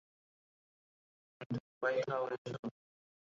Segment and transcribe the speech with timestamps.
[1.41, 2.47] কিন্তু উপায় ঠাউরেছ?